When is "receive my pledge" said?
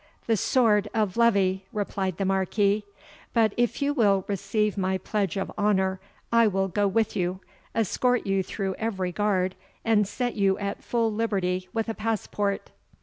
4.27-5.37